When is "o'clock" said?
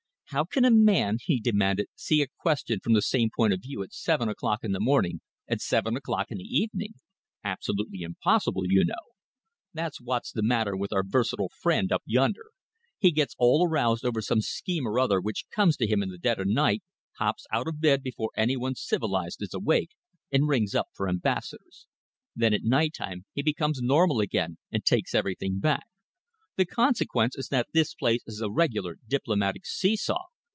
4.29-4.63, 5.97-6.27